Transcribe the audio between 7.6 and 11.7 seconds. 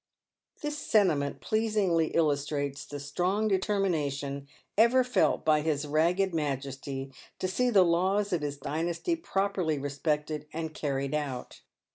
'the laws of his dynasty properly respected and carried out.